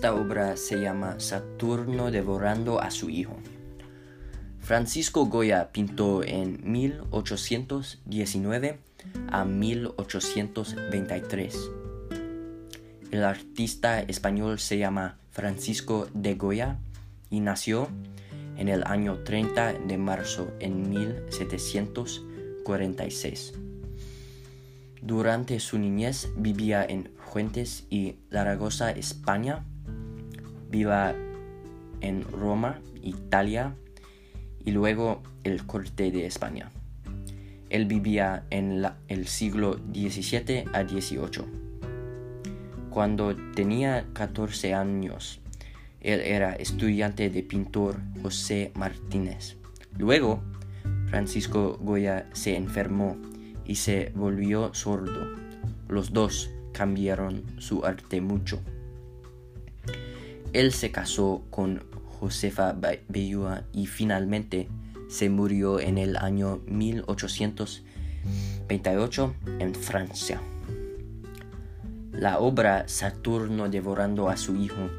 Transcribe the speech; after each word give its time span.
Esta 0.00 0.14
obra 0.14 0.56
se 0.56 0.80
llama 0.80 1.20
Saturno 1.20 2.10
devorando 2.10 2.80
a 2.80 2.90
su 2.90 3.10
hijo. 3.10 3.36
Francisco 4.58 5.26
Goya 5.26 5.72
pintó 5.72 6.24
en 6.24 6.58
1819 6.72 8.78
a 9.30 9.44
1823. 9.44 11.54
El 13.10 13.24
artista 13.24 14.00
español 14.00 14.58
se 14.58 14.78
llama 14.78 15.18
Francisco 15.32 16.08
de 16.14 16.34
Goya 16.34 16.78
y 17.28 17.40
nació 17.40 17.86
en 18.56 18.70
el 18.70 18.84
año 18.84 19.18
30 19.18 19.74
de 19.74 19.98
marzo 19.98 20.50
en 20.60 20.88
1746. 20.88 23.52
Durante 25.02 25.60
su 25.60 25.78
niñez 25.78 26.30
vivía 26.36 26.86
en 26.86 27.10
Fuentes 27.30 27.86
y 27.90 28.16
Zaragoza, 28.30 28.90
España. 28.90 29.64
Viva 30.70 31.14
en 32.00 32.22
Roma, 32.22 32.80
Italia 33.02 33.74
y 34.64 34.70
luego 34.70 35.22
el 35.44 35.66
corte 35.66 36.10
de 36.10 36.26
España. 36.26 36.70
Él 37.68 37.86
vivía 37.86 38.44
en 38.50 38.84
el 39.08 39.26
siglo 39.26 39.78
XVII 39.92 40.64
a 40.72 40.82
XVIII. 40.82 41.44
Cuando 42.90 43.36
tenía 43.54 44.06
14 44.12 44.74
años, 44.74 45.40
él 46.00 46.20
era 46.20 46.54
estudiante 46.54 47.30
de 47.30 47.42
pintor 47.42 48.00
José 48.22 48.72
Martínez. 48.74 49.56
Luego, 49.96 50.42
Francisco 51.06 51.78
Goya 51.80 52.28
se 52.32 52.56
enfermó 52.56 53.16
y 53.64 53.76
se 53.76 54.12
volvió 54.14 54.74
sordo. 54.74 55.36
Los 55.88 56.12
dos 56.12 56.50
cambiaron 56.72 57.44
su 57.58 57.84
arte 57.84 58.20
mucho. 58.20 58.60
Él 60.52 60.72
se 60.72 60.90
casó 60.90 61.44
con 61.50 61.84
Josefa 62.18 62.74
Bellúa 63.08 63.62
y 63.72 63.86
finalmente 63.86 64.66
se 65.08 65.30
murió 65.30 65.78
en 65.78 65.96
el 65.96 66.16
año 66.16 66.60
1828 66.66 69.34
en 69.60 69.72
Francia. 69.74 70.40
La 72.12 72.40
obra 72.40 72.88
Saturno 72.88 73.68
devorando 73.68 74.28
a 74.28 74.36
su 74.36 74.56
hijo 74.56 74.90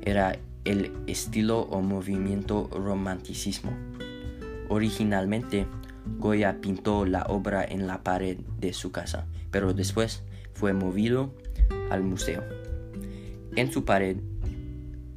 era 0.00 0.38
el 0.64 0.92
estilo 1.06 1.62
o 1.62 1.82
movimiento 1.82 2.70
romanticismo. 2.72 3.72
Originalmente, 4.68 5.66
Goya 6.18 6.60
pintó 6.60 7.04
la 7.04 7.24
obra 7.24 7.64
en 7.64 7.88
la 7.88 8.04
pared 8.04 8.38
de 8.60 8.72
su 8.72 8.92
casa, 8.92 9.26
pero 9.50 9.74
después 9.74 10.22
fue 10.54 10.72
movido 10.72 11.34
al 11.90 12.04
museo. 12.04 12.44
En 13.56 13.72
su 13.72 13.84
pared, 13.84 14.18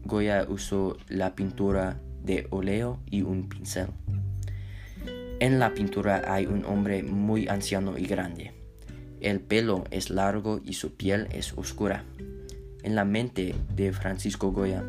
Goya 0.05 0.45
usó 0.47 0.97
la 1.07 1.35
pintura 1.35 1.99
de 2.23 2.47
óleo 2.49 2.99
y 3.09 3.21
un 3.21 3.49
pincel. 3.49 3.87
En 5.39 5.59
la 5.59 5.73
pintura 5.73 6.23
hay 6.27 6.45
un 6.45 6.65
hombre 6.65 7.03
muy 7.03 7.47
anciano 7.47 7.97
y 7.97 8.05
grande. 8.05 8.51
El 9.19 9.39
pelo 9.39 9.83
es 9.91 10.09
largo 10.09 10.61
y 10.63 10.73
su 10.73 10.95
piel 10.95 11.27
es 11.31 11.53
oscura. 11.57 12.03
En 12.83 12.95
la 12.95 13.05
mente 13.05 13.55
de 13.75 13.93
Francisco 13.93 14.51
Goya, 14.51 14.83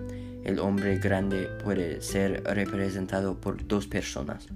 el 0.44 0.58
hombre 0.58 0.98
grande 0.98 1.48
puede 1.62 2.02
ser 2.02 2.42
representado 2.44 3.40
por 3.40 3.66
dos 3.66 3.86
personas. 3.86 4.46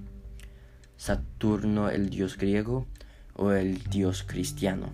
Saturno 0.97 1.89
el 1.89 2.09
dios 2.09 2.37
griego 2.37 2.85
o 3.35 3.51
el 3.51 3.81
dios 3.85 4.23
cristiano. 4.23 4.89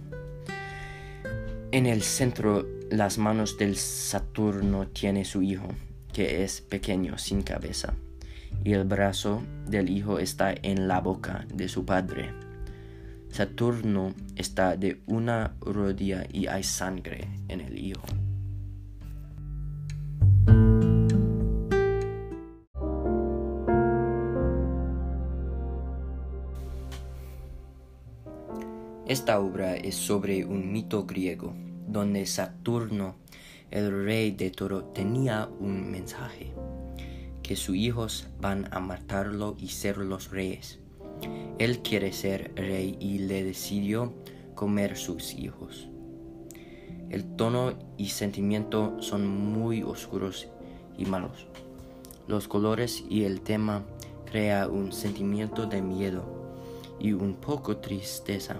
En 1.71 1.87
el 1.87 2.03
centro, 2.03 2.65
las 2.89 3.17
manos 3.17 3.57
del 3.57 3.75
Saturno 3.75 4.87
tiene 4.87 5.25
su 5.25 5.41
hijo, 5.41 5.67
que 6.13 6.43
es 6.43 6.61
pequeño 6.61 7.17
sin 7.17 7.41
cabeza, 7.41 7.95
y 8.63 8.73
el 8.73 8.83
brazo 8.83 9.41
del 9.67 9.89
hijo 9.89 10.19
está 10.19 10.53
en 10.61 10.87
la 10.87 10.99
boca 11.01 11.45
de 11.53 11.67
su 11.67 11.85
padre. 11.85 12.33
Saturno 13.29 14.13
está 14.35 14.77
de 14.77 15.01
una 15.07 15.55
rodilla 15.59 16.25
y 16.31 16.47
hay 16.47 16.63
sangre 16.63 17.27
en 17.49 17.61
el 17.61 17.77
hijo. 17.77 18.05
Esta 29.07 29.39
obra 29.39 29.75
es 29.75 29.95
sobre 29.95 30.45
un 30.45 30.71
mito 30.71 31.05
griego, 31.05 31.53
donde 31.95 32.25
Saturno, 32.25 33.15
el 33.71 34.03
rey 34.03 34.31
de 34.31 34.51
todo, 34.51 34.83
tenía 34.83 35.49
un 35.61 35.89
mensaje, 35.89 36.51
que 37.41 37.55
sus 37.55 37.77
hijos 37.77 38.27
van 38.41 38.67
a 38.71 38.81
matarlo 38.81 39.55
y 39.57 39.69
ser 39.69 39.99
los 39.99 40.29
reyes. 40.29 40.79
Él 41.57 41.79
quiere 41.79 42.11
ser 42.11 42.51
rey 42.55 42.97
y 42.99 43.19
le 43.19 43.45
decidió 43.45 44.13
comer 44.55 44.97
sus 44.97 45.33
hijos. 45.35 45.87
El 47.09 47.23
tono 47.37 47.79
y 47.97 48.09
sentimiento 48.09 48.97
son 49.01 49.25
muy 49.25 49.81
oscuros 49.81 50.49
y 50.97 51.05
malos. 51.05 51.47
Los 52.27 52.49
colores 52.49 53.05
y 53.09 53.23
el 53.23 53.39
tema 53.39 53.85
crea 54.29 54.67
un 54.67 54.91
sentimiento 54.91 55.65
de 55.65 55.81
miedo 55.81 56.25
y 56.99 57.13
un 57.13 57.35
poco 57.35 57.77
tristeza. 57.77 58.57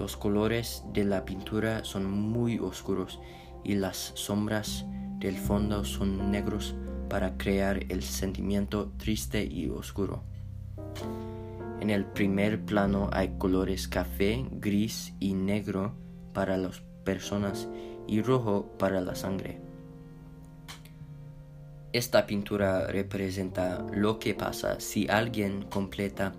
Los 0.00 0.16
colores 0.16 0.82
de 0.94 1.04
la 1.04 1.26
pintura 1.26 1.84
son 1.84 2.10
muy 2.10 2.58
oscuros 2.58 3.20
y 3.62 3.74
las 3.74 4.12
sombras 4.14 4.86
del 5.18 5.36
fondo 5.36 5.84
son 5.84 6.30
negros 6.30 6.74
para 7.10 7.36
crear 7.36 7.84
el 7.90 8.02
sentimiento 8.02 8.92
triste 8.96 9.44
y 9.44 9.68
oscuro. 9.68 10.22
En 11.80 11.90
el 11.90 12.06
primer 12.06 12.64
plano 12.64 13.10
hay 13.12 13.36
colores 13.36 13.88
café, 13.88 14.46
gris 14.50 15.12
y 15.20 15.34
negro 15.34 15.92
para 16.32 16.56
las 16.56 16.80
personas 17.04 17.68
y 18.08 18.22
rojo 18.22 18.74
para 18.78 19.02
la 19.02 19.14
sangre. 19.14 19.60
Esta 21.92 22.26
pintura 22.26 22.86
representa 22.86 23.84
lo 23.92 24.18
que 24.18 24.32
pasa 24.32 24.80
si 24.80 25.08
alguien 25.08 25.60
completa 25.64 26.32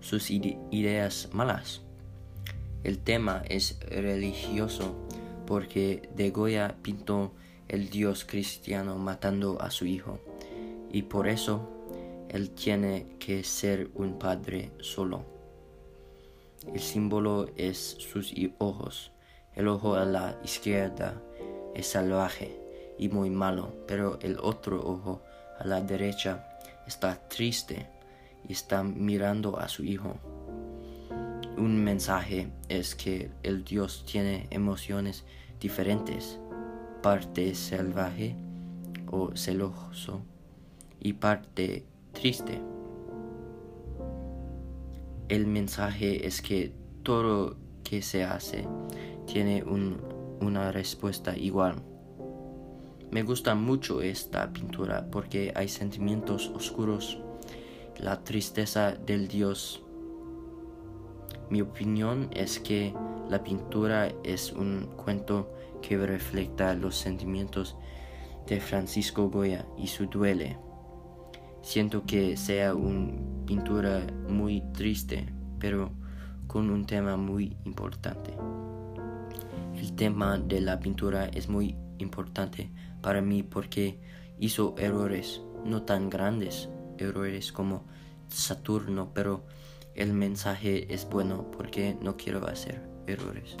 sus 0.00 0.30
ideas 0.30 1.28
malas. 1.34 1.82
El 2.84 2.98
tema 2.98 3.42
es 3.48 3.78
religioso 3.88 4.94
porque 5.46 6.08
de 6.16 6.30
Goya 6.30 6.76
pintó 6.82 7.32
el 7.68 7.90
dios 7.90 8.24
cristiano 8.24 8.96
matando 8.96 9.60
a 9.62 9.70
su 9.70 9.86
hijo 9.86 10.18
y 10.90 11.02
por 11.02 11.28
eso 11.28 11.68
él 12.28 12.50
tiene 12.50 13.06
que 13.18 13.44
ser 13.44 13.90
un 13.94 14.18
padre 14.18 14.72
solo. 14.80 15.24
El 16.72 16.80
símbolo 16.80 17.50
es 17.56 17.96
sus 17.98 18.34
ojos. 18.58 19.12
El 19.54 19.68
ojo 19.68 19.94
a 19.94 20.04
la 20.04 20.38
izquierda 20.42 21.20
es 21.74 21.86
salvaje 21.86 22.58
y 22.98 23.08
muy 23.08 23.30
malo, 23.30 23.74
pero 23.86 24.18
el 24.22 24.38
otro 24.40 24.80
ojo 24.80 25.22
a 25.58 25.66
la 25.66 25.80
derecha 25.80 26.48
está 26.86 27.28
triste 27.28 27.86
y 28.48 28.52
está 28.52 28.82
mirando 28.82 29.58
a 29.58 29.68
su 29.68 29.84
hijo 29.84 30.16
un 31.56 31.82
mensaje 31.82 32.50
es 32.68 32.94
que 32.94 33.30
el 33.42 33.64
Dios 33.64 34.04
tiene 34.10 34.46
emociones 34.50 35.24
diferentes, 35.60 36.40
parte 37.02 37.54
salvaje 37.54 38.36
o 39.10 39.36
celoso 39.36 40.22
y 41.00 41.14
parte 41.14 41.84
triste. 42.12 42.60
El 45.28 45.46
mensaje 45.46 46.26
es 46.26 46.42
que 46.42 46.72
todo 47.02 47.56
que 47.84 48.02
se 48.02 48.24
hace 48.24 48.66
tiene 49.26 49.62
una 49.62 50.72
respuesta 50.72 51.36
igual. 51.36 51.76
Me 53.10 53.22
gusta 53.22 53.54
mucho 53.54 54.00
esta 54.00 54.52
pintura 54.52 55.06
porque 55.10 55.52
hay 55.54 55.68
sentimientos 55.68 56.48
oscuros, 56.54 57.18
la 57.98 58.24
tristeza 58.24 58.92
del 58.92 59.28
Dios 59.28 59.82
mi 61.52 61.60
opinión 61.60 62.30
es 62.32 62.58
que 62.58 62.94
la 63.28 63.44
pintura 63.44 64.10
es 64.24 64.52
un 64.52 64.88
cuento 64.96 65.52
que 65.82 65.98
refleja 65.98 66.72
los 66.72 66.96
sentimientos 66.96 67.76
de 68.46 68.58
Francisco 68.58 69.28
Goya 69.28 69.66
y 69.76 69.88
su 69.88 70.06
duele. 70.06 70.56
Siento 71.60 72.06
que 72.06 72.38
sea 72.38 72.74
una 72.74 73.12
pintura 73.44 74.00
muy 74.30 74.62
triste, 74.72 75.26
pero 75.58 75.90
con 76.46 76.70
un 76.70 76.86
tema 76.86 77.18
muy 77.18 77.54
importante. 77.66 78.32
El 79.76 79.92
tema 79.92 80.38
de 80.38 80.62
la 80.62 80.80
pintura 80.80 81.26
es 81.26 81.50
muy 81.50 81.76
importante 81.98 82.70
para 83.02 83.20
mí 83.20 83.42
porque 83.42 84.00
hizo 84.38 84.74
errores, 84.78 85.42
no 85.66 85.82
tan 85.82 86.08
grandes 86.08 86.70
errores 86.96 87.52
como 87.52 87.84
Saturno, 88.28 89.10
pero 89.12 89.44
el 89.94 90.14
mensaje 90.14 90.92
es 90.92 91.08
bueno 91.08 91.50
porque 91.50 91.96
no 92.00 92.16
quiero 92.16 92.46
hacer 92.46 92.80
errores. 93.06 93.56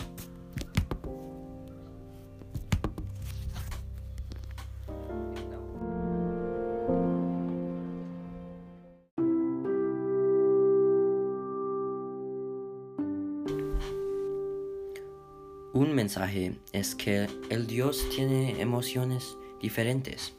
Un 15.74 15.94
mensaje 15.94 16.58
es 16.72 16.94
que 16.94 17.26
el 17.48 17.66
Dios 17.66 18.06
tiene 18.14 18.60
emociones 18.60 19.36
diferentes, 19.60 20.34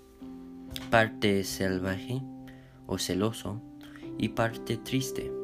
parte 0.92 1.44
salvaje 1.44 2.22
o 2.86 3.00
celoso 3.00 3.62
y 4.18 4.30
parte 4.30 4.78
triste. 4.78 5.43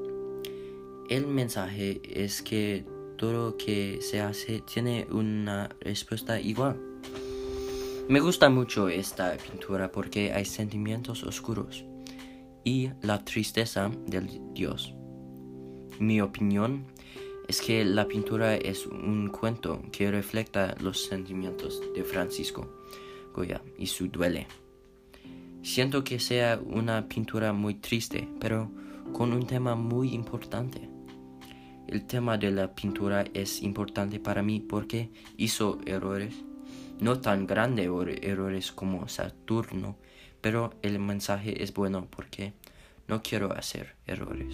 El 1.09 1.25
mensaje 1.25 2.01
es 2.05 2.43
que 2.43 2.85
todo 3.17 3.33
lo 3.33 3.57
que 3.57 3.97
se 3.99 4.21
hace 4.21 4.61
tiene 4.61 5.07
una 5.09 5.75
respuesta 5.81 6.39
igual. 6.39 6.79
Me 8.07 8.19
gusta 8.19 8.51
mucho 8.51 8.89
esta 8.89 9.35
pintura 9.37 9.91
porque 9.91 10.31
hay 10.33 10.45
sentimientos 10.45 11.23
oscuros 11.23 11.83
y 12.63 12.91
la 13.01 13.25
tristeza 13.25 13.89
del 14.05 14.29
Dios. 14.53 14.93
Mi 15.99 16.21
opinión 16.21 16.85
es 17.47 17.59
que 17.59 17.83
la 17.83 18.07
pintura 18.07 18.55
es 18.55 18.85
un 18.85 19.29
cuento 19.29 19.81
que 19.91 20.11
refleja 20.11 20.75
los 20.79 21.05
sentimientos 21.05 21.81
de 21.95 22.03
Francisco 22.03 22.69
Goya 23.33 23.63
y 23.79 23.87
su 23.87 24.09
duele. 24.09 24.45
Siento 25.63 26.03
que 26.03 26.19
sea 26.19 26.61
una 26.63 27.07
pintura 27.07 27.51
muy 27.51 27.73
triste, 27.73 28.27
pero 28.39 28.69
con 29.11 29.33
un 29.33 29.47
tema 29.47 29.75
muy 29.75 30.13
importante. 30.13 30.88
El 31.89 32.05
tema 32.05 32.37
de 32.37 32.51
la 32.51 32.75
pintura 32.75 33.25
es 33.33 33.63
importante 33.63 34.19
para 34.19 34.43
mí 34.43 34.59
porque 34.59 35.09
hizo 35.37 35.79
errores, 35.87 36.35
no 36.99 37.19
tan 37.19 37.47
grandes 37.47 37.89
errores 38.21 38.71
como 38.71 39.07
Saturno, 39.07 39.97
pero 40.39 40.75
el 40.83 40.99
mensaje 40.99 41.63
es 41.63 41.73
bueno 41.73 42.07
porque 42.07 42.53
no 43.07 43.23
quiero 43.23 43.53
hacer 43.53 43.95
errores. 44.05 44.53